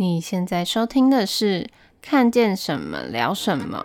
[0.00, 1.62] 你现在收听的是
[2.00, 3.84] 《看见什么聊什么》。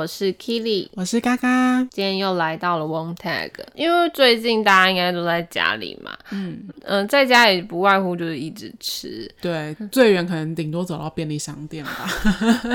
[0.00, 12.08] 我是 Kili，我是嘎嘎，今天又来到了 Wong Tag，因为最近大家应该都在家里嘛，嗯嗯、呃，在家里不外乎就是一直吃，对，最远可能顶多走到便利商店吧，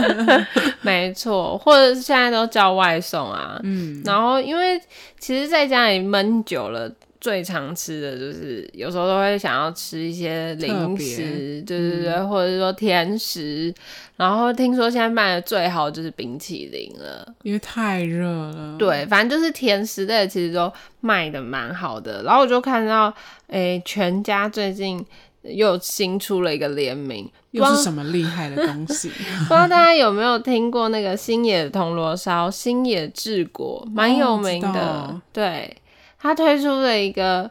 [0.81, 4.79] 没错，或者是现在都叫外送啊，嗯，然后因为
[5.17, 6.93] 其实在家里闷久了。
[7.19, 13.73] 最常吃的就是有时候都会想要吃一些零食，对对对，嗯、或者是说甜食。
[14.17, 18.75] 然后听说现在卖的最好就是冰淇淋了，因为太热了。
[18.77, 22.23] 对，反正就是甜食类其实都卖的蛮好的。
[22.23, 23.07] 然后我就看到，
[23.47, 25.03] 哎、欸，全家最近
[25.41, 29.09] 又新出了一个联名，又是什么厉害的东西？
[29.47, 35.75] 不知道大家有没有听过那个星野铜锣烧、星野治国，蛮有名的，哦、对。
[36.25, 37.49] 他推出了一个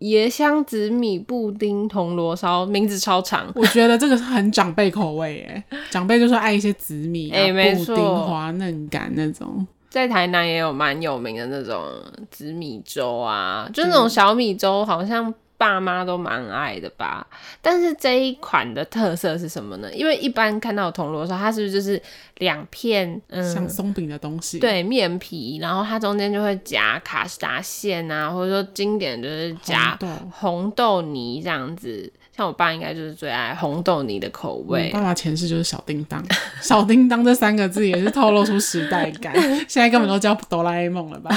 [0.00, 3.50] 椰香紫米布丁铜锣烧，名字超长。
[3.56, 9.66] 我觉得这个是很长辈口味诶，长辈就是爱一些紫米啊，欸、布丁滑嫩感那种。
[9.90, 11.82] 在台南也有蛮有名的那种
[12.30, 15.34] 紫米粥啊，就那种小米粥，好像。
[15.56, 17.26] 爸妈都蛮爱的吧，
[17.62, 19.92] 但是这一款的特色是什么呢？
[19.94, 22.00] 因为一般看到铜锣烧，它是不是就是
[22.38, 24.58] 两片嗯像松饼的东西？
[24.58, 29.98] 对，面皮，然后它中间就会夹卡士达馅啊，或者说经典就是夹
[30.30, 32.12] 红豆泥这样子。
[32.36, 34.90] 像我爸应该就是最爱红豆泥的口味。
[34.92, 36.20] 爸爸前世就是小叮当，
[36.60, 39.32] 小叮当这三个字也是透露出时代感，
[39.68, 41.30] 现在根本都叫哆啦 A 梦了吧？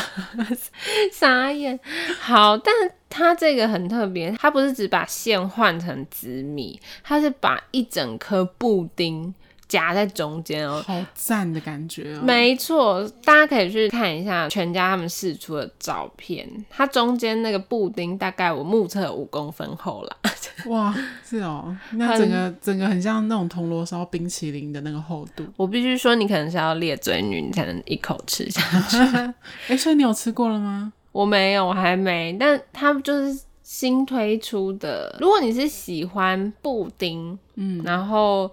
[1.14, 1.80] 傻眼。
[2.20, 2.74] 好，但
[3.10, 9.34] 它这个很特别，它不是只把馅换成紫米，它是把一整颗布丁。
[9.68, 12.22] 夹在中间哦，好赞的感觉哦！
[12.24, 20.18] 没错，大家可以去看一下全家他们试出的照片，它中间那个布丁大概我目测五公分厚了。
[20.68, 25.46] 哇，是哦，那整个整个很像那种铜锣烧冰淇淋的那个厚度。
[25.58, 28.96] 我必须说，你可能是要裂嘴女，你才能一口吃下去。
[28.98, 29.34] 哎、
[29.68, 30.94] 欸，所以你有吃过了吗？
[31.18, 32.36] 我没有，我还没。
[32.40, 35.18] 但它就是新推出的。
[35.20, 38.52] 如果你是喜欢布丁，嗯，然后。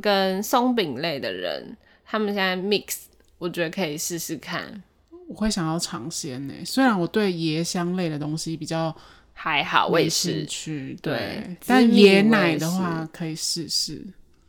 [0.00, 3.00] 跟松饼类的人，他们现在 mix，
[3.36, 4.82] 我觉得可以试试看。
[5.28, 8.96] 我会想要尝鲜呢，虽然我对椰香类的东西比较
[9.34, 14.02] 还好，我也是去对，对但椰奶的话可以试试。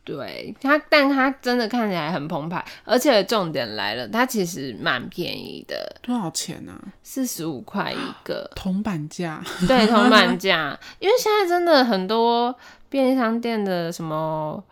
[0.03, 5.95] 对它，但它真的看起来很澎湃，而且重点来了，它其实蛮便宜的。
[6.01, 6.73] 多少钱呢？
[7.01, 9.43] 四十五块一个，铜板价。
[9.67, 12.53] 对，铜板 价，因为现在真的很多
[12.89, 14.63] 便利商店的什么。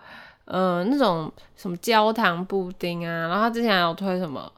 [0.45, 4.51] 呃，那种什么焦糖布丁啊，然后他之前还有推什么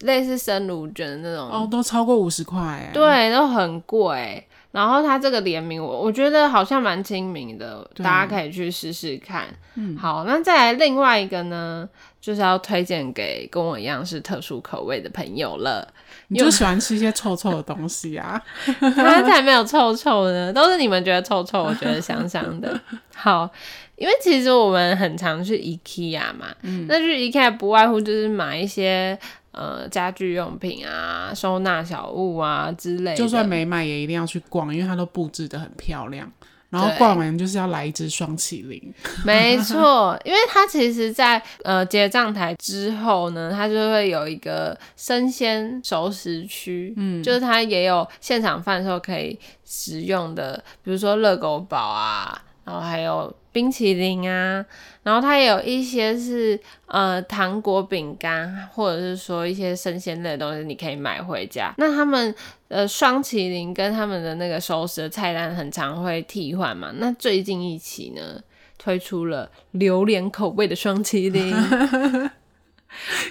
[0.00, 4.44] 类似生乳卷的那种，哦，都超过五十块哎，对，都很贵。
[4.76, 9.46] 然后它这个联名，我我觉得好像蛮亲民的，大家可以去试试看。
[9.76, 11.88] 嗯，好，那再来另外一个呢，
[12.20, 15.88] 就是要推荐给跟我一样是特殊口味的朋友了。
[16.28, 18.38] 你就喜欢吃一些臭臭的东西啊？
[18.78, 22.78] 它才没有臭臭呢，都是你们觉得臭臭，我觉得香香的。
[23.16, 23.48] 好。
[23.96, 29.18] 因为其实我们很常去 IKEA 嘛，嗯、那去 IKEA 不外乎就是买一些
[29.56, 33.16] 呃家具用品啊、收纳小物啊之类的。
[33.16, 36.30] 就算没买，也一定要去逛，因为它都布置的很漂亮。
[36.68, 38.92] 然后逛完就是要来一只双麒麟。
[39.24, 53.34] 没错，因为它其实在呃结账台之后呢，它就会有一个生鲜熟食区，嗯，就是它也有现场贩售可以食用的，比如说热狗堡啊，然后还有。
[53.56, 54.62] 冰淇淋啊，
[55.02, 61.72] 然后它也有一些是呃糖果饼干，或者是说一些生鲜类的东西，你可以买回家。
[61.78, 62.34] 那他们
[62.68, 66.92] 呃双麒麟跟他们的那个熟食的菜单很常会替换嘛。
[66.96, 68.38] 那最近一期呢，
[68.76, 71.56] 推出了榴莲口味的双麒麟。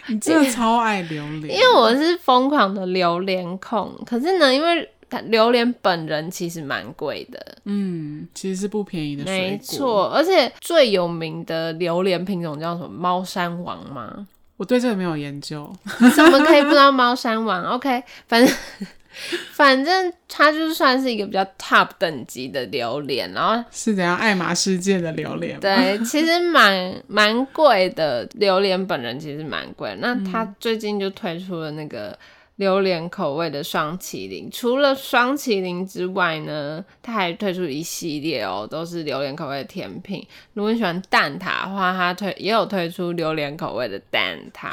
[0.08, 3.92] 你真的超爱榴莲，因为我是疯狂的榴莲控。
[4.06, 4.90] 可是呢，因为
[5.22, 9.50] 榴莲本人其实蛮贵的，嗯，其实是不便宜的水果。
[9.50, 12.90] 没错，而且最有名的榴莲品种叫什么？
[12.90, 14.28] 猫山王吗？
[14.58, 15.70] 我对这个没有研究，
[16.16, 18.56] 怎么可以不知道猫山王？OK，反正
[19.52, 25.60] 反正它就算是一个比较 top 等级的榴莲，然后是怎样爱马仕界的榴莲？
[25.60, 29.96] 对，其实蛮蛮贵的，榴莲本人其实蛮贵。
[30.00, 32.18] 那它最近就推出了那个。
[32.58, 40.26] 榴莲口味的双麒麟，除了双麒麟之外呢，它还推出一系列哦，都是榴莲口味的甜品。
[40.54, 44.70] 如果你喜欢蛋挞的话，它推也有推出榴莲口味的蛋挞。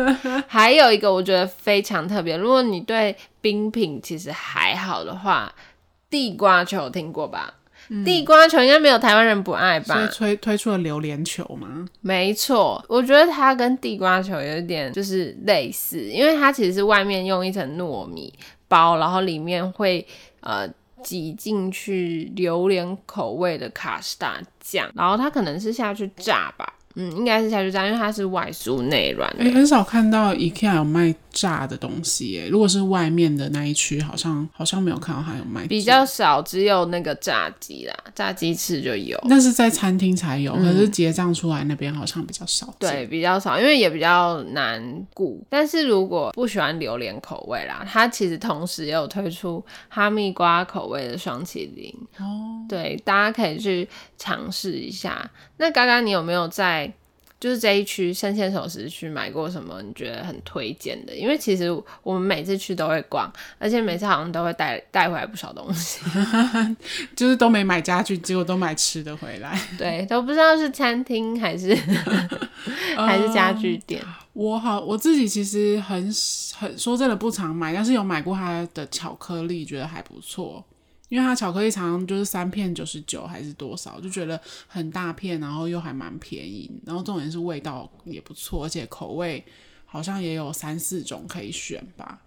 [0.48, 5.54] 还有一个我觉得非常特别，如果你对冰品其实还好的话，
[6.08, 7.52] 地瓜球听过吧？
[8.04, 9.94] 地瓜球应该没有台湾人不爱吧？
[9.94, 11.86] 所以推推出了榴莲球吗？
[12.00, 18.32] 没错，我觉得它跟地瓜球有一点就是类似，因为它其实是外面用一层糯米
[18.68, 20.06] 包，然后里面会
[20.40, 20.68] 呃
[21.02, 26.72] 挤进去榴莲口味的卡士达酱，然后它可能是下去炸吧。
[26.98, 29.28] 嗯，应该是下去炸，因为它是外酥内软。
[29.38, 32.48] 哎、欸，很少看到 IKEA 有卖炸的东西耶。
[32.48, 35.66] 如果是外面的那一区，好像好像没有看到它有卖。
[35.66, 39.20] 比较少，只有那个炸鸡啦，炸鸡翅就有。
[39.24, 42.72] 那是在餐厅才有，可是结账出来那边好像比较少。
[42.78, 45.44] 对，比较少，因为也比较难顾。
[45.50, 51.94] 但是如果不喜欢榴莲口味啦，它其实同时也有推出哈密瓜口味的双淇淋。
[52.18, 53.86] 哦，对，大家可以去
[54.16, 55.30] 尝试一下。
[55.58, 56.90] 那刚刚你有没有在？
[57.46, 61.14] 就是这一区生鲜熟食区买过什么你觉得很推荐的？
[61.14, 61.70] 因为其实
[62.02, 66.00] 我们每次去都会逛，而且每次好像都会带带回来不少东西，
[67.14, 69.56] 就是都没买家具，结果都买吃的回来。
[69.78, 71.72] 对，都不知道是餐厅还是
[72.98, 74.02] 还是家具店。
[74.02, 76.12] 呃，我好，我自己其实很
[76.56, 80.64] 很说真的不常买，但是有买过它的巧克力，觉得还不错。
[81.08, 89.44] 因为它巧克力常常就是三片九十九还是多少，就觉得很大片，然后又还蛮便宜，然后重点是味道也不错，而且口味
[89.84, 92.20] 好像也有三四种可以选吧，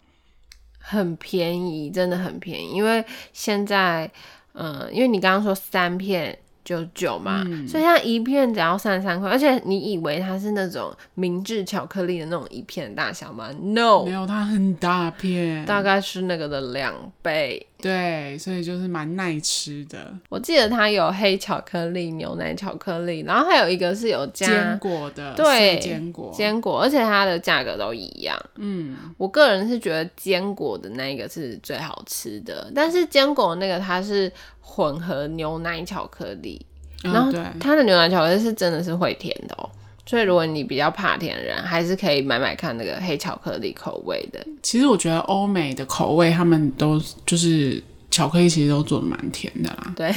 [0.78, 2.72] 很便宜，真的很便宜。
[2.72, 3.04] 因为
[3.34, 4.10] 现在，
[4.54, 6.38] 嗯、呃，因为你刚刚说三片。
[6.62, 17.66] 九九嘛，嗯、所以它一片只要三十三块，而且你以为它是那种明治巧克力的那种一片的大小吗？No，没有，它很大片，大概是那个的两倍。
[17.82, 20.14] 对，所以就是蛮耐吃的。
[20.30, 28.38] 我记得它有黑巧克力、牛奶巧克力，然后还有一个是有加坚果的，对，坚果，坚果，而且它的价格都一样。
[28.56, 34.32] 嗯，我个人是觉得坚果的那个是最好吃的，但是坚果那个它是。
[34.72, 36.64] 混合牛奶巧克力，
[37.02, 39.68] 然后它的牛奶巧克力是真的是会甜的哦，
[40.10, 44.44] 所以如果你比较怕甜的人，还是可以买买看那个黑巧克力口味的。
[44.64, 47.80] 其实我觉得欧美的口味，他们都就是
[48.10, 49.94] 巧克力，其实都做的蛮甜的啦。
[49.96, 50.12] 对，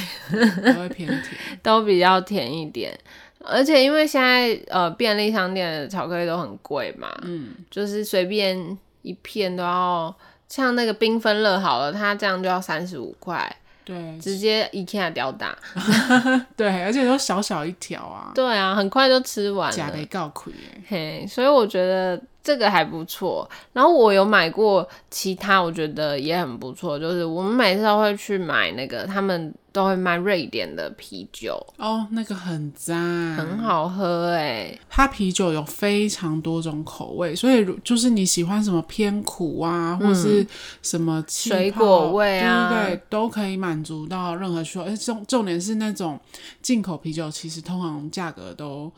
[0.72, 1.22] 都会偏甜，
[1.62, 2.98] 都比较甜一点。
[3.40, 10.16] 而且因为现在呃便利商店的巧克力都很贵嘛，嗯，就是随便一片都要，
[10.48, 13.54] 像那个缤纷乐好了，它这样就要三十五块。
[13.84, 15.56] 对，直接 IKEA 吊打，
[16.56, 18.32] 对，而且都小小一条啊。
[18.34, 19.76] 对啊，很快就吃完了。
[19.76, 20.52] 假的告亏
[20.88, 23.48] 嘿，所以我觉得这个还不错。
[23.72, 26.98] 然后我有买过其他，我觉得也很不错。
[26.98, 29.54] 就是我们每次都会去买那个他们。
[29.72, 34.78] 都会卖瑞典的啤酒哦，那个很赞，很好喝哎。
[34.90, 40.46] 它啤酒有非常多种口味，所以就是你喜欢什么偏苦啊，或是
[40.82, 44.82] 什么水果味啊，对都可以满足到任何需求。
[44.82, 46.20] 而且重重点是那种
[46.60, 48.92] 进口啤酒，其实通常价格都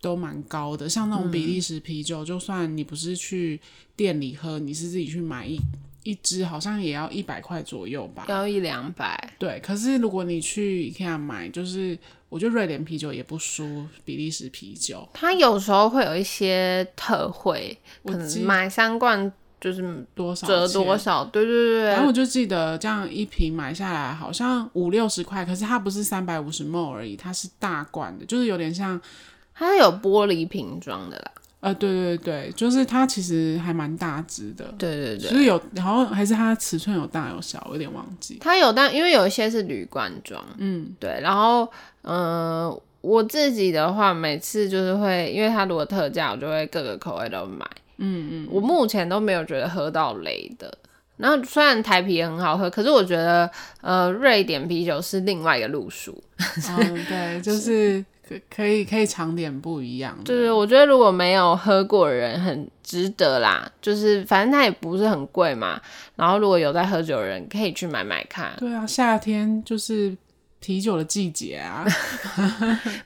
[0.00, 0.88] 都蛮高的。
[0.88, 3.60] 像那种比利时啤酒，嗯、就算你不是去
[3.94, 5.58] 店里喝，你是自己去买一。
[6.02, 9.34] 一支好像也要一百块左右吧，要一两百。
[9.40, 15.04] 对，可是如果你去 IKEA 买，就是我觉得瑞典啤酒也不输比利时啤酒。
[15.12, 21.24] 它有时候会有一些特惠，可能买三罐就是多少折多少。
[21.24, 21.82] 对对对。
[21.86, 29.00] 然后我就记得这样一瓶买下来好像五六十块，可是它不是三百五十 ml 而已，它是大罐的，就是有点像
[29.56, 31.32] 它有玻璃瓶装的啦。
[31.60, 38.36] 呃，对对对，就是它其实还蛮大只的，对对对，就是有，然后还是它尺寸有大有小，我有点忘记。
[38.40, 41.18] 它有但，因为有一些是铝罐装，嗯，对。
[41.22, 41.62] 然后，
[42.02, 48.48] 嗯、呃，我自己的话，每次就是会，因为它如果特价，我就会各个口味都买，嗯嗯。
[48.50, 50.72] 我目前都没有觉得喝到雷的。
[51.16, 56.22] 然后虽然台啤也很好喝，可是我觉得，呃，瑞典啤酒是另外一个路数。
[56.68, 58.04] 嗯，对，就是。
[58.54, 63.70] 可以可以尝点不一样的，对，我觉得如果没有喝过的人，很值得啦。
[63.80, 65.80] 就是反正它也不是很贵嘛，
[66.16, 68.52] 然后如果有在喝酒的人，可以去买买看。
[68.58, 70.16] 对啊，夏天就是
[70.66, 71.86] 啤酒的季节啊，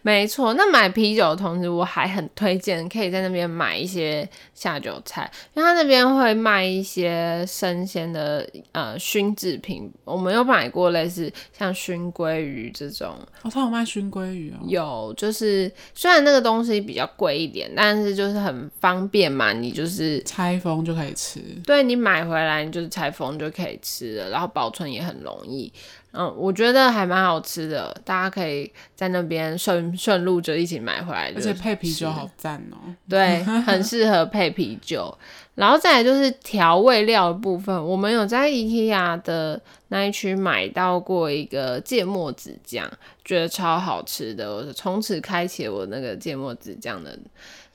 [0.01, 0.55] 没错。
[0.55, 9.93] 那买啤酒的同时，我还很推荐可以在那边买一些下酒菜，因为他那边会卖一些生鲜的呃熏制品。
[10.07, 13.15] 我们有买过类似像熏鲑鱼这种。
[13.43, 14.65] 哦，他有卖熏鲑鱼哦。
[14.67, 21.39] 有，就是虽然那个东西比较贵一点，但是就是很方便嘛，你就是拆封就可以吃。
[21.67, 25.71] 对，你买回来，你就是拆封就可以吃了，然后保存也很容易。
[26.13, 32.93] 嗯，我觉得还蛮好吃的，大家可以在那边顺顺路就一起买回来，而且配啤酒好赞哦。
[33.09, 35.17] 对，很适合配啤酒。
[35.55, 42.91] 然后再来就是调味料的部分，我们有在 IKEA 的那一区买到过一个芥末子酱，
[43.25, 47.17] 觉得超好吃的，我从此开启我那个芥末子酱的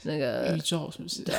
[0.04, 1.22] 那个宇宙，是不是？
[1.22, 1.36] 对，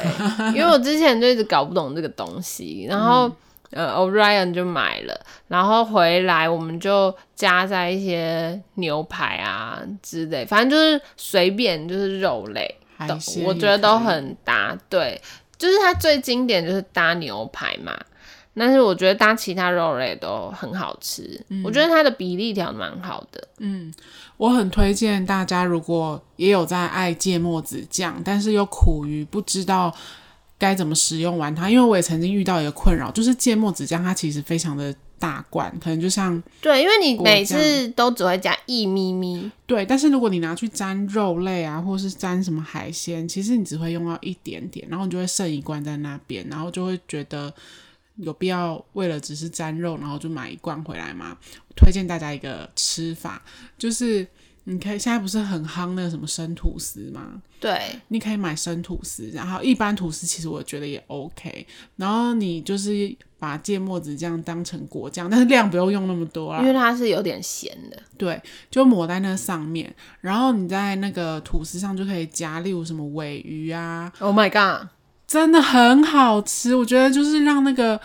[0.55, 3.31] 因为我之前就一直搞不懂这个东西，然后。
[3.73, 12.77] 嗯呃，Orion 就买了，然后回来我们就加在一些牛排啊之类，反正就是随便就是肉类，
[13.45, 14.79] 我觉得都很搭。
[14.89, 15.21] 对，
[15.59, 17.93] 就是它最经典就是搭牛排嘛，
[18.55, 21.45] 但是我觉得搭其他肉类都很好吃。
[21.49, 23.49] 嗯、我觉得它的比例调蛮好的。
[23.59, 23.93] 嗯，
[24.37, 29.93] 我很推荐大家，如果也有在爱芥末子酱，但是又苦于不知道。
[30.59, 31.69] 该怎么使用完它？
[31.69, 39.85] 因为我也曾经遇到一个困扰，就是芥末子酱它其实非常的大罐，可能就像对，因为你每次都只会加一咪咪，对。
[39.85, 47.53] 但是如果你拿去沾肉类啊，或是沾什么海鲜，其实你只会用到一点点，然后你就会剩一罐在那边，然后就会觉得
[48.17, 51.37] 有必要为了只是沾肉，然后就买一罐回来吗？
[51.75, 53.43] 推荐大家一个吃法，
[53.79, 54.27] 就是。
[54.69, 57.41] 你可以现在不是很夯那个什么生吐司吗？
[57.61, 61.65] 对，你可以买生吐司，然后一般吐司其实我觉得也 OK。
[61.95, 67.97] 然后你就是把芥末子酱当成果酱，但是量不用用那么多啊，因为它是有点咸的。
[68.19, 74.13] 对，就抹在那上面，然后你在那个吐司上就可以加，例如什么尾鱼啊。
[74.19, 74.89] Oh my god，
[75.29, 78.01] 真的很好吃，我觉得就是让那个。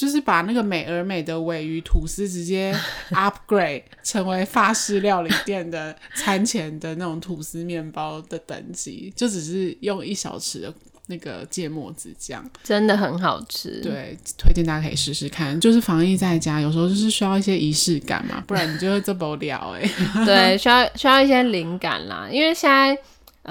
[0.00, 2.74] 就是把那个美而美的尾鱼吐司直接
[3.12, 10.72] upgrade 成为法式料理店的餐前的那种吐司面包的等级，就只是用一小匙的
[11.08, 13.82] 那个芥末子酱，真的很好吃。
[13.82, 15.60] 对，推荐大家可以试试看。
[15.60, 19.82] 就是防疫在家，有时候就是需要一些仪式感嘛，不然你就会这么无聊哎。
[20.24, 22.96] 对，需要需要一些灵感啦，因为现在。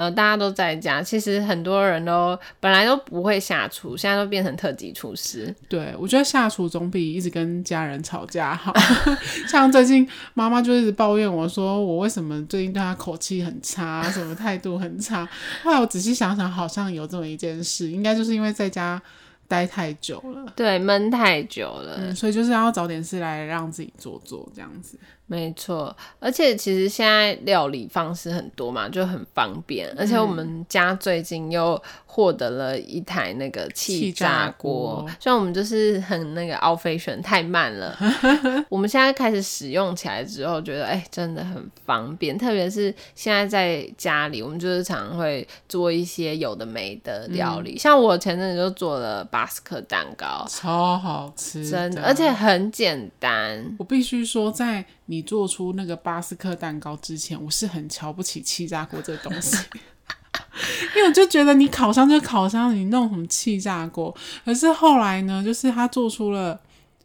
[0.00, 5.54] 呃，大家都在家，其实很多人都本来都不会下厨，现在都变成特级厨师。
[5.68, 8.72] 对，我觉得下厨总比一直跟家人吵架好。
[9.46, 15.28] 像最近妈妈就一直抱怨我说，我为什么最近对她口气很差，什么态度很差。
[15.62, 19.02] 后来我仔细想想，好像有这么一件事，应该就是因为在家
[19.46, 24.98] 待太久了，对，闷太久了，嗯，所以就是要找点事来让自己做做这样子。
[25.30, 29.88] 没错，而且其实现在料理方式很多嘛，就很方便。
[29.96, 37.96] 而且我们家最近又获得了一台那个气炸锅，虽然我们就是很那个 fashion 太慢了。
[38.68, 42.36] 我们现在开始使用起来之后，觉得哎、欸，真的很方便。
[42.36, 53.76] 特别是现在在家里，我们就是常常会做一些有的没的料理，嗯、像我前阵子就做了巴斯克蛋糕，超好吃，真的，而且很简单。
[53.78, 59.56] 我必须说，在你做出那个巴斯克蛋糕之前，我是很瞧不起气炸锅这个东西，
[60.96, 64.14] 因为我就觉得你烤箱就烤箱，你弄什么气炸锅？
[64.44, 66.60] 可是后来呢，就是他做出了，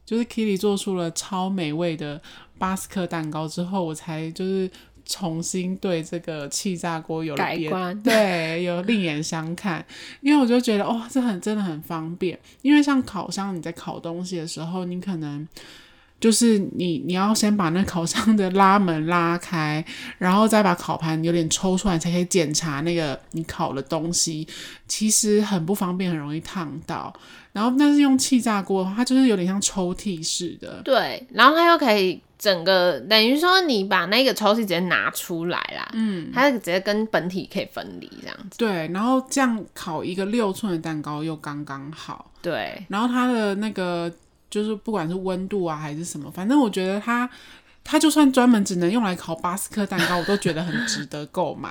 [0.05, 2.21] 就是 Kitty 做出了超美味的
[2.57, 4.69] 巴斯克蛋糕之后，我才就是
[5.05, 9.85] 重新对这个气炸锅有了改观，对，有另眼相看。
[10.21, 12.39] 因为我就觉得，哦，这很真的很方便。
[12.61, 15.47] 因为像烤箱，你在烤东西的时候，你可能。
[16.19, 19.83] 就是你，你要先把那烤箱的拉门拉开，
[20.17, 24.47] 然后再把烤盘有点抽出来，才可以检查那个你烤的东西。
[24.87, 27.13] 其实很不方便，很容易烫到。
[27.51, 30.81] 然后，但是用气炸锅的话，它就是有点像抽屉似的。
[30.83, 38.57] 对，然后它又可以整个等于说你把那个抽屉直接拿出来啦，嗯，它直接跟本体可以分离这样子。
[38.57, 42.31] 对，然后这样烤一个六寸的蛋糕又刚刚好。
[42.41, 44.11] 对，然后它的那个。
[44.55, 47.29] 就是不管是温度啊还是什么，反正我觉得它，
[47.83, 51.69] 它就算专门只能用来烤巴斯克蛋糕，我都觉得很值得购买。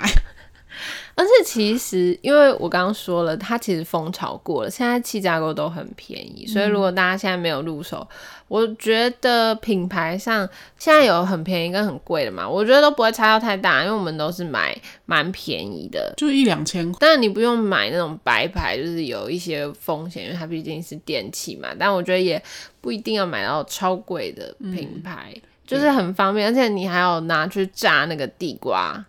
[1.16, 8.16] 而且其实，因为我刚刚说了，它其实风潮过了，现在气炸锅都很便宜，所以如果大家现在没有入手，嗯、
[8.48, 16.98] 我觉得品牌上现在有很便宜跟很贵的嘛，我觉得都不会差到太大，因为我们都是买蛮便宜的，就一两千块。
[17.00, 21.68] 当然你不用买那种白牌，就是有一些风险，因为它毕竟是电器嘛。
[21.78, 22.42] 但我觉得也
[22.80, 25.32] 不一定要买到超贵的品牌。
[25.34, 29.02] 嗯就是很方便，而且你还有拿去炸那个地瓜，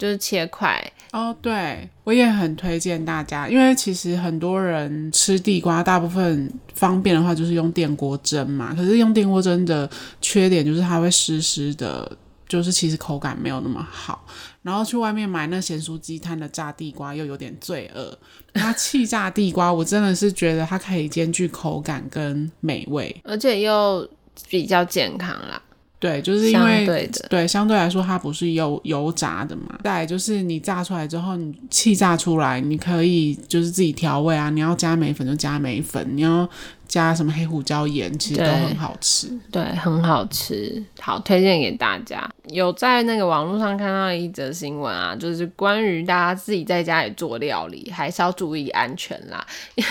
[0.00, 0.82] 就是切块。
[1.12, 8.72] 哦，对，我也很推荐大家，因为其实很多人吃地瓜，大部分方便的话就是用电锅蒸嘛。
[8.74, 9.90] 可是用电锅蒸的
[10.22, 12.10] 缺点就是它会湿湿的，
[12.48, 14.24] 就是其实口感没有那么好。
[14.62, 18.16] 然后去外面买那咸酥鸡摊的炸地瓜又有点罪恶。
[18.54, 24.08] 它气炸地瓜，我真的是觉得它可以兼具口感跟美味，而且又
[24.48, 25.60] 比较健康啦。
[26.00, 26.84] 对，就是因为
[27.28, 29.78] 对相对来说它不是油油炸的嘛。
[29.84, 34.50] 再就是你炸出来之后，你气炸出来，你可以就是自己调味啊。
[34.50, 36.48] 你要加梅粉就加梅粉，你要。
[36.90, 39.28] 加什么黑胡椒盐，其实都很好吃。
[39.52, 42.28] 对，对，很好吃，好推荐给大家。
[42.48, 49.46] 有在那个网络上看到一则新闻啊，就是关于大家自己在家里做料理，还是要注意安全啦。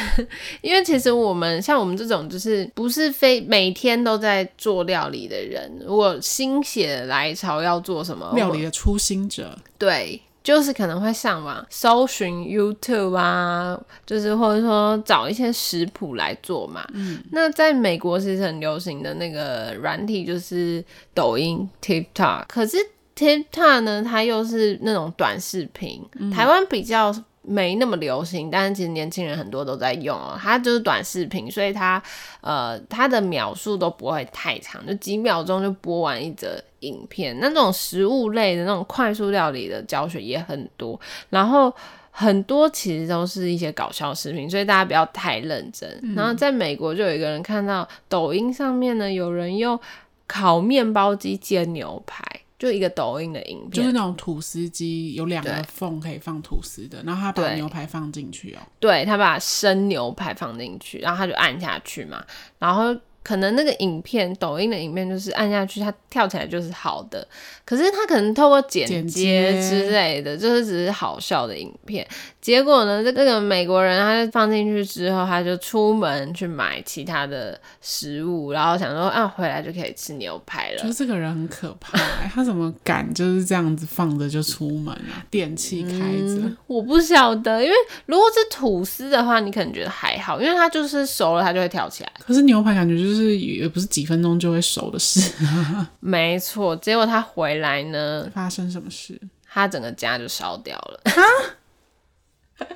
[0.60, 10.22] 因为其实我们像我们这种就是不是非每天都在做料理的人，如果心血来潮要做什么料理的初心者，对。
[10.44, 16.86] 就是可能会上网搜寻 YouTube 啊，就是或者说找一些食谱来做嘛。
[16.94, 22.78] 嗯，那在美国其实很流行的那个软体就是抖音 TikTok，可是
[23.16, 30.38] TikTok 呢，它又是那种短视频，嗯、台湾比较没那么流行，但是其实年轻人很多都在用哦。
[30.40, 32.02] 它就是短视频，所以它
[32.42, 36.62] 呃它的秒数都不会太长，就几秒钟就播完一则。
[36.82, 40.98] 影片，那种食物类的那种快速料理的教学也很多，
[41.30, 41.70] 然后
[42.10, 45.90] 很多其实都是一些搞笑视频，所以大家不要太认真。
[46.02, 49.78] 嗯、然后在美国就有一个人看到抖音上面呢，有人用
[50.26, 52.24] 烤面包机煎牛排，
[52.60, 62.24] 就一个抖音的影片，就是那种吐司机有两个缝可以放吐司的，然后他把牛排放进去哦，对，他把生牛排放进去，然后他就按下去嘛，
[62.60, 62.96] 然后。
[63.30, 67.28] 可能那个影片，抖音的影片就是按下去，它跳起来就是好的。
[67.64, 72.08] 可是他可能透过剪接之类的，就是只是好笑的影片。
[72.42, 80.82] 结果呢，这个美国人他就放进去之后，他就出门去买其他的食物，然后想说啊，回来就可以吃牛排了。
[80.82, 82.00] 就是这个人很可怕，
[82.34, 85.22] 他怎么敢就是这样子放着就出门啊？
[85.30, 87.64] 电器开着、嗯，我不晓得。
[87.64, 87.76] 因为
[88.08, 92.12] 如果是吐司的话，你可能觉得还好，因为它就是熟了，它就会跳起来。
[92.26, 95.32] 可是牛排感觉就是也不是几分钟就会熟的事。
[96.00, 99.20] 没错，结果他回来呢，发生什么事？
[99.52, 101.02] 他整个家就烧掉了。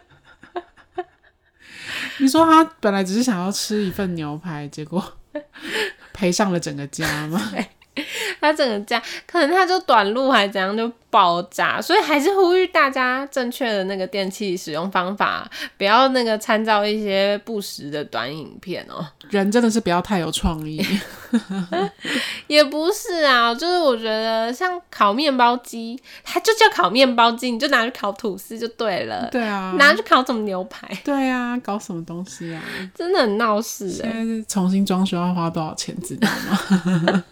[2.20, 5.18] 你说他本来只是想要吃一份牛排，结果
[6.14, 7.40] 赔上了整个家吗？
[8.42, 19.06] 他整个家可能他就短路还怎样就爆炸，所以还是呼吁大家正确的那个电器使用方法，不要那个参照一些不实的短影片哦。
[19.30, 20.84] 人真的是不要太有创意，
[22.48, 29.30] 也不是啊，就是我觉得像烤面包机，它就叫烤面包机，你就拿去烤吐司就对了。
[29.32, 30.88] 对啊，拿去烤什么牛排？
[31.06, 32.62] 对啊，搞什么东西啊？
[32.96, 34.02] 真的很闹事欸。
[34.02, 35.96] 现在重新装修要花多少钱？
[36.02, 37.24] 知道吗？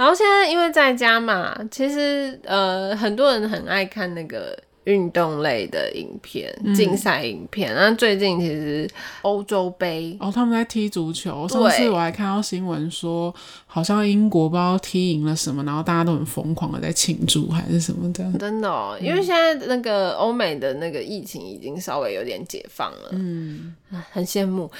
[0.00, 7.74] 然后现在因为在家嘛，其实呃很多人很爱看那个运动类的影片、竞赛影片。
[7.74, 8.88] 那、嗯、最近其实
[9.20, 11.46] 欧洲杯哦，他们在踢足球。
[11.46, 13.32] 上次我还看到新闻说，
[13.66, 18.24] 好像英国不知道踢赢了什么，然后大家都很疯狂的在庆祝还是什么的。
[18.38, 23.74] 真的哦，因为现在那个欧美的那个疫情已经稍微有点解放了，嗯，
[24.10, 24.70] 很羡慕。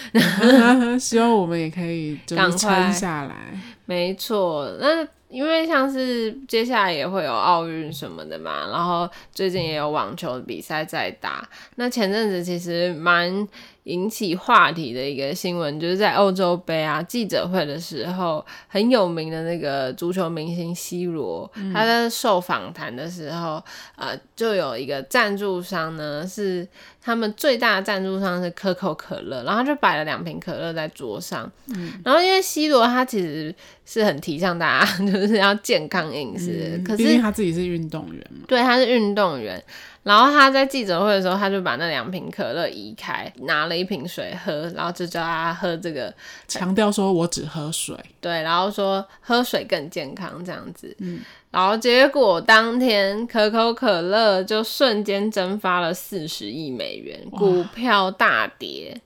[0.99, 3.61] 希望我们也可以就是撑下来。
[3.91, 11.49] 没错，那因为像是接下来也会有奥运什么的嘛，然后最近也有网球比赛在打。
[11.75, 13.49] 那前阵子其实蛮
[13.85, 23.63] 引起话题的一个新闻，就是在欧洲杯啊记者会的时候，很有名的那个足球明星 C 罗，嗯、他在受访谈的时候，
[23.97, 26.67] 呃，就有一个赞助商呢是。
[27.03, 31.51] 他们最大的赞助商是可口可乐，然后就摆了两瓶可乐在桌上。
[31.75, 33.53] 嗯，然后因为 C 罗他其实
[33.87, 38.45] 是很提倡大家 就是要健康饮食，嗯、可是毕竟他自己是运动员嘛。
[38.47, 39.65] 对，他是运动员。
[40.03, 46.13] 然后他在记者会的时候，他就把那两瓶可乐移开，拿了一瓶水喝，然后就叫他喝这个，
[46.49, 47.95] 强调说我只喝水。
[48.21, 50.97] 对，然后说喝水更健康这样子。
[51.01, 51.21] 嗯。
[51.51, 59.01] 然后结果当天可口可乐就瞬间蒸发了四十亿美元，股票大跌。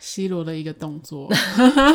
[0.00, 1.28] C 罗的一个动作，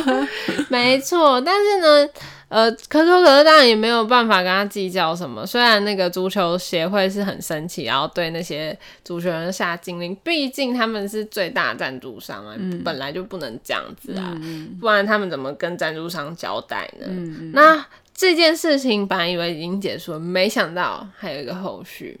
[0.68, 1.40] 没错。
[1.40, 2.08] 但是呢，
[2.48, 5.46] 呃，可口可乐当然也没有办法跟他计较什么。
[5.46, 17.06] 虽然那个足球协会是很生气，然后对那些足球人下禁令，毕竟他们是最大赞助商啊，嗯、本来就不能这样子啊，嗯、不然他们怎么跟赞助商交代呢？
[17.08, 22.20] 嗯、那这件事情本来以为已经结束了，没想到还有一个后续。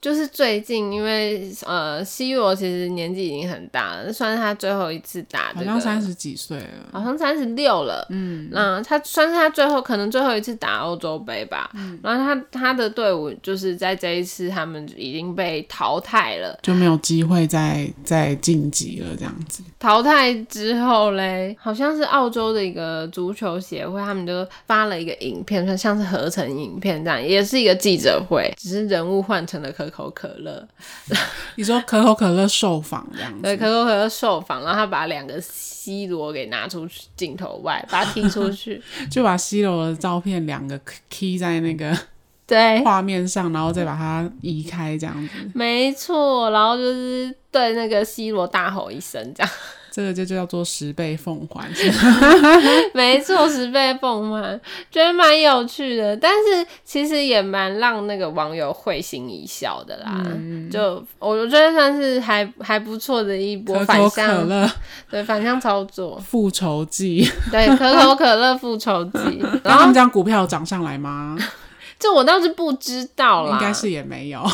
[0.00, 8.06] 就是最近，因为呃，C 罗其实年纪已经很大了，算是他最后一次打，这个，好像三十几岁了，好像三十六了。
[8.10, 11.70] 嗯，那他算是他最后可能最后一次打欧洲杯吧。
[11.74, 19.64] 嗯，然后他他的队伍就是在这一次他们已经被淘汰了，就没有机会再再晋级了这样子。
[19.78, 30.66] 淘汰之后嘞，好像是澳洲的一个足球协会，他们就发了一个影片，算像是合成影片这样，也是一个记者会，只是人物换成了可口可乐。
[31.56, 33.42] 你说可口可乐受访这样子？
[33.42, 41.96] 对，可口可乐受访，然后他把两个 C 罗给拿出去镜头外，把他踢出去， 就把 C 罗的照片两个 key 在那个
[42.46, 45.34] 对画面上，然后再把它移开这样子。
[45.54, 49.52] 没错，然后就是对那个 C 罗大吼一声这样。
[49.96, 51.66] 这个就叫做十倍奉还，
[52.92, 60.22] 没错，十倍奉还，觉得蛮有趣的，但是其实也蛮让那个网友会心一笑的啦。
[60.26, 64.70] 嗯、就我觉得算是还还不错的一波反向，可口可乐
[65.10, 69.38] 对反向操作，复仇记，对可口可乐复仇记。
[69.64, 71.38] 然后他们这样股票涨上来吗？
[71.98, 74.46] 这我倒是不知道啦，应该是也没有。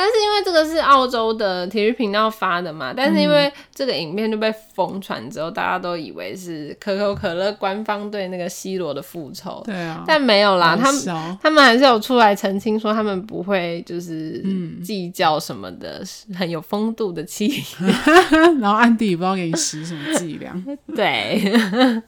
[0.00, 9.60] 但是因为这个是澳洲的体育频道发的嘛，但是因为这个影片就被疯传之后，嗯、大家都以为是可口可乐官方对那个 C 罗的复仇。
[9.66, 14.40] 对啊，但没有啦，他们他们还是有出来澄清说他们不会就是
[14.84, 17.60] 计较什么的，嗯、很有风度的气。
[18.60, 20.54] 然后暗地里不知道给你使什么伎俩。
[20.94, 21.52] 对，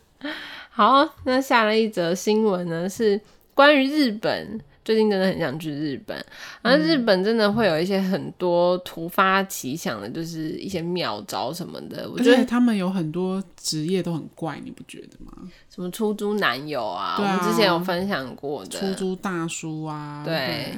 [0.71, 3.21] 好，那下了一则新闻呢，是
[3.53, 4.61] 关于日本。
[4.85, 6.17] 最近真的很想去日本，
[6.63, 12.09] 然后日本真的会有一些很多突发奇想的，就是一些妙招什么的。
[12.11, 15.33] 我觉得他们有很多职业都很怪，你不觉得吗？
[15.69, 20.23] 什么出租男友啊，啊我们之前有分享过的出租大叔啊。
[20.25, 20.75] 对，对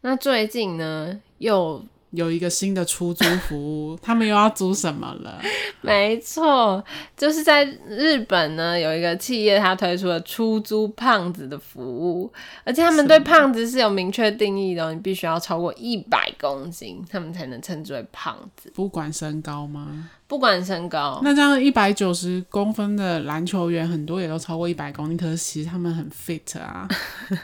[0.00, 1.84] 那最近呢又。
[2.10, 5.40] 有一个新的出租服务，他们又要租什么了？
[5.82, 6.82] 没错，
[7.16, 12.32] 就是在日本呢，有一个企业，它推出了出租胖子的服务，
[12.64, 18.72] 而且他们对胖子是有明确定义的，你必须要超过一百公斤，他们才能称之为胖子。
[18.74, 20.08] 不管身高吗？
[20.26, 21.20] 不管身高。
[21.22, 26.88] 那这样一百九十公分的篮球员，很多也都超过一百公斤，可是其实他们很 fit 啊，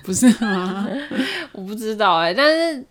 [0.03, 0.89] 不是吗？
[1.53, 2.87] 我不知道哎、欸，但是。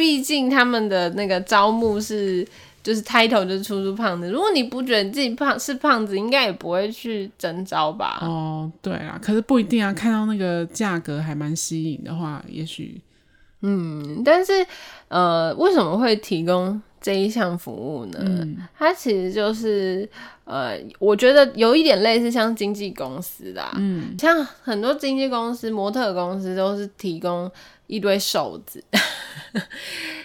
[0.00, 2.42] 毕竟他们的那个招募是
[2.82, 8.18] 就是 title 就是出租胖子，如果你不觉得自己胖是胖子，应该也不会去征招吧？
[8.22, 12.98] 哦，对啊，可是不一定啊，看到那个价格还蛮吸引的话，也许，
[13.60, 14.66] 嗯，但是
[15.08, 18.18] 呃，为什么会提供这一项服务呢？
[18.22, 20.08] 嗯，它其实就是
[20.44, 27.52] 呃，我觉得有一点类似像经纪公司的，嗯，像很多经纪公司、模特公司都是提供
[27.90, 28.82] 一堆瘦子。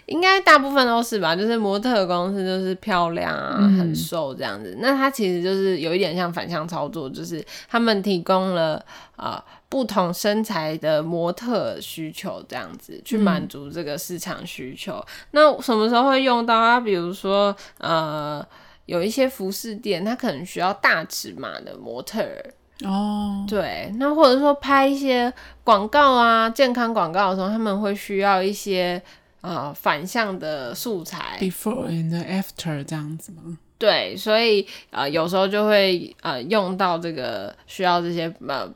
[0.05, 4.77] 应该大部分都是吧，就是模特公司就是漂亮啊，嗯、很瘦这样子。
[4.79, 8.75] 那它其实就是有一点像反向操作，就是他们提供了
[9.15, 14.93] 啊、呃、不同身材的模特需求这样子，去满足这个市场需求。
[14.93, 16.79] 嗯、那什么时候会用到啊？
[16.79, 18.45] 比如说呃，
[18.85, 22.53] 有一些服饰店，它可能需要大尺码的模特儿。
[22.83, 25.31] 哦，对，那或者说拍一些
[25.63, 29.01] 广告啊，健康广告的时候，他们会需要一些
[29.41, 33.57] 呃反向的素材，before and after 这样子吗？
[33.77, 38.69] 对，所以呃有时候就会呃用到这个需要这些呃。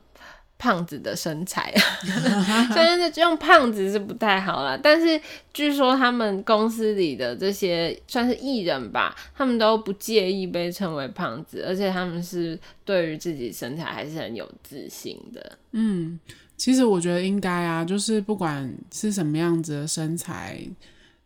[0.60, 1.74] 胖子的身材，
[2.70, 5.18] 虽然是用胖子是不太好啦，但是
[5.54, 15.58] 据说他们公司里的这些算是艺人吧，他们都不介意被称为胖子，而且他们是对于自己身材还是很有自信的。
[15.72, 16.20] 嗯，
[16.58, 20.60] 其实我觉得应该啊，就是不管是什么样子的身材。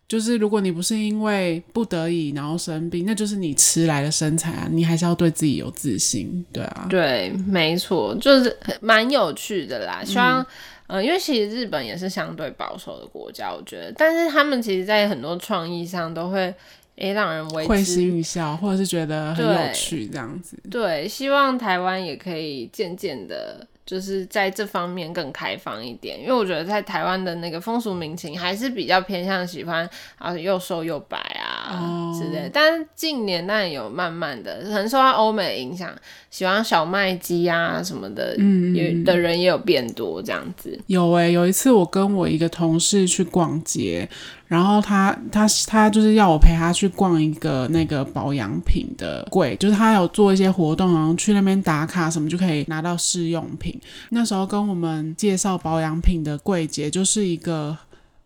[0.06, 10.02] 就是如果你不是因为不得已然后生病，那就是你迟来的身材啊，你还是要对自己有自信，对啊，对，没错，就是蛮有趣的啦。
[10.04, 10.42] 希望，
[10.88, 16.54] 嗯、呃，因为其实日本也是相对保守的国家，我觉得，但是他们其实在很多创意上都会
[16.96, 20.58] 诶让人为之会心一笑，或者是觉得很有趣这样子。
[20.70, 23.66] 对，对，希望台湾也可以渐渐的。
[23.86, 32.50] 就是在这方面更开放一点，因为我觉得在台湾的那个风俗民情还是比较偏向喜欢啊又瘦又白啊，啊之类。
[32.52, 35.90] 但近年那有慢慢的，可能受到欧美影响，
[36.30, 40.78] 喜欢小麦鸡啊什么的，嗯，也的人也有变多这样子。
[40.86, 44.08] 有诶、欸，有一次我跟我一个同事去逛街。
[44.46, 53.80] 然后他他他就是要我陪他去逛一个那个保养品的柜，就是他有做一些活动，然后去那边打卡什么就可以拿到试用品。
[54.10, 57.76] 那时候跟我们介绍保养品的柜姐就是一个。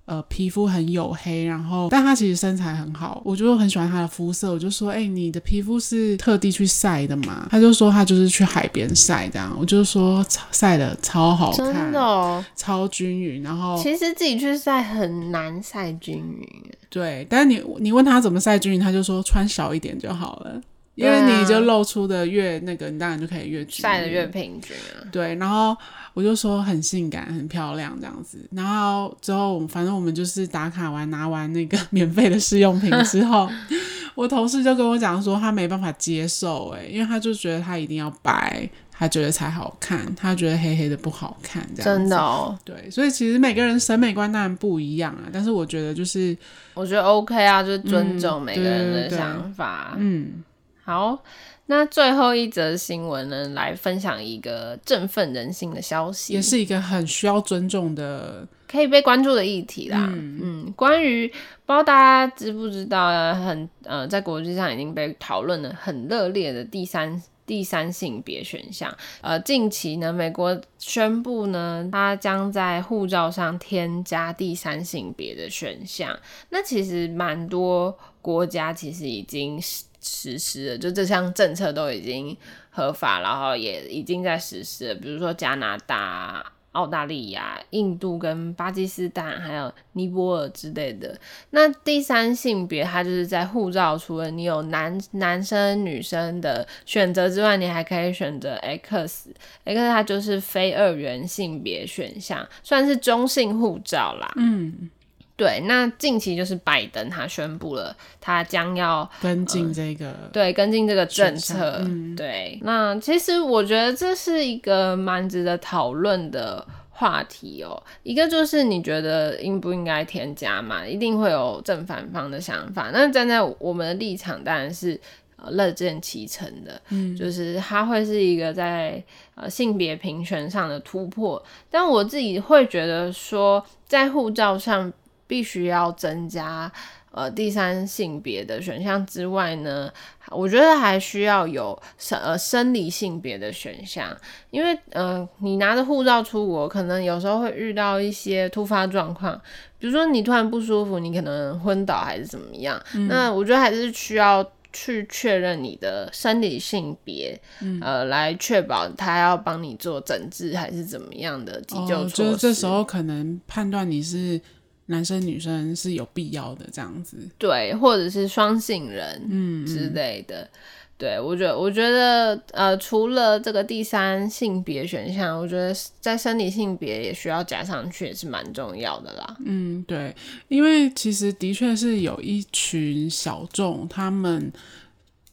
[0.09, 7.47] 呃，皮肤很黝黑，然后，但他其实身材很好，我就很喜欢他的肤色，我就说，哎、欸，你的皮肤是特地去晒的吗？
[7.51, 16.49] 他就说他就是去海边晒这样，我就说晒的超好看，真的、哦，超均匀，然后其实自己去晒很难晒均匀，
[16.89, 20.59] 对，但是你你问他怎么晒均匀，他就说穿少一点就好了，
[20.99, 25.77] 因为你就露出的越那个，你当然就可以越晒的越平均啊，对，然后。
[26.15, 33.49] 我就说很性感、很漂亮这样子，然后之后反正我们就是打卡完拿完那个 免费的试用品之后，
[34.17, 41.85] 我同事就跟我讲说他没办法接受诶，因为他就觉得他一定要白，他觉得才好看，他觉得黑黑的不好看这样子。
[41.85, 46.37] 真的哦，对，所以其实每个人审美观当然不一样啊，但是我觉得就是
[46.75, 49.95] 我觉得 OK 啊，就是尊重每个人的想法。
[49.97, 50.45] 嗯，嗯
[50.89, 51.23] 好。
[51.67, 59.99] 那最后一则新闻呢，来分享一个振奋人心的消息，也是一个很需要尊重的、可以被关注的议题啦。
[60.11, 61.95] 嗯，嗯关于不知道大
[62.27, 68.91] 家知不知道啊，很呃，在国际上已经被讨论的很热烈的第三第三性别选项。
[69.21, 76.19] 呃，近期呢，美国宣布呢，它将在护照上添加第三性别的选项。
[76.49, 79.61] 那其实蛮多国家其实已经
[80.01, 82.37] 实施了，就这项政策都已经
[82.71, 84.95] 合法，然后也已经在实施了。
[84.95, 91.19] 比如说加拿大、澳大利亚、印度跟巴基斯坦，还有尼泊尔之类的。
[91.51, 99.33] 那第三性别，它就是在护照除了你有男男生、女生的选择之外，你还可以选择 X。
[99.65, 104.33] X 它就是非二元性别选项，算是中性护照啦。
[104.37, 104.91] 嗯。
[105.39, 111.81] 对，那近期就是拜登他宣布了，他将要跟进这个、呃，对，跟进这个政策。
[111.85, 117.81] 嗯、对，那其实我觉得这是一个蛮值得讨论的话题哦。
[118.03, 120.85] 一个就是你觉得应不应该添加嘛？
[120.85, 122.91] 一定会有正反方的想法。
[122.93, 125.01] 那站在我们的立场，当然是
[125.37, 126.83] 呃乐见其成的。
[126.89, 129.01] 嗯，就是它会是一个在
[129.37, 131.41] 呃性别平权上的突破。
[131.71, 134.93] 但我自己会觉得说，在护照上。
[135.29, 136.71] 必须要增加
[137.13, 139.91] 呃第三性别的选项之外呢，
[140.31, 144.17] 我觉得还需要有生呃生理性别的选项，
[144.51, 149.41] 因为呃你拿着护照出国，可能有时候会遇到一些突发状况，
[149.79, 162.23] 比如说你突然不舒服，你可能昏倒还是怎么样，嗯、那我觉得还是需要去确认你的生理性别，嗯、呃，来确保他要帮你做诊治还是怎么样的急救措施。
[162.23, 164.41] 哦，就是这时候可能判断你是。
[164.91, 170.49] 男生女生是有必要的这样子，对，或者是双性人，嗯之类的，嗯、
[170.97, 179.37] 对我觉得，我觉得，呃，除了这个第三性别选项，我觉得在生理性别也需要加上去，也是蛮重要的啦。
[179.45, 180.17] 嗯，对，
[180.49, 184.51] 因为其实的确是有一群小众，他们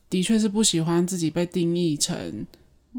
[0.09, 2.45] 的确是不喜欢自己被定义成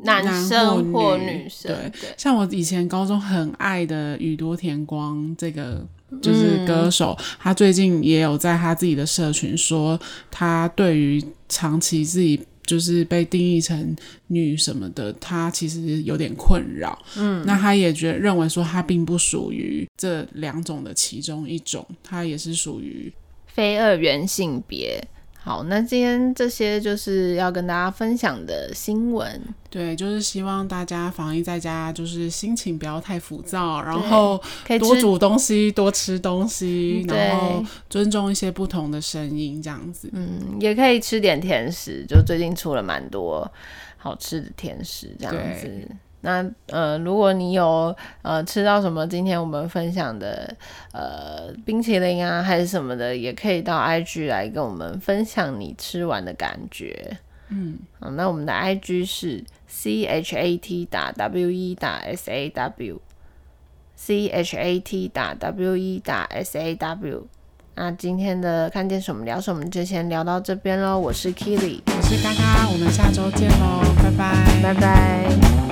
[0.04, 5.86] 男生或女生，对，对像我以前高中很爱的宇多田光这个。
[6.22, 9.98] 就是歌手，嗯、他最近也有在他自己的社群说，
[10.30, 13.96] 他对于长期自己就是被定义成
[14.28, 16.98] 女什么的，他其实有点困扰。
[17.16, 23.12] 嗯，那他也觉得认为说他并不属于这两种的其中一种，他也是属于
[23.46, 25.02] 非二元性别。
[25.46, 29.40] 好，那今天这些就是要跟大家分享的新闻。
[29.70, 34.42] 对，就是希望大家防疫在家，就是心情不要太浮躁，然后
[34.80, 40.11] 多煮东西，多吃东西，然后尊重一些不同的声音，这样子。
[40.12, 43.48] 嗯，也可以吃点甜食，就最近出了蛮多
[43.96, 45.88] 好吃的甜食，这样子。
[46.26, 50.52] 那呃，如果你有呃吃到什么今天我们分享的
[50.92, 57.16] 呃冰淇淋啊，还是什么的，也可以到 IG 来跟我们分享你吃完的感觉。
[57.50, 64.80] 嗯，好，那我们的 IG 是 C H A T 打 W E 打 S A W，C H A
[64.80, 67.28] T 打 W E 打 S A W。
[67.76, 70.98] 那今天的看见什么聊什么就先聊到这边喽。
[70.98, 75.65] 我是 Keely，我是嘎嘎，我们下周见喽，拜拜，拜拜。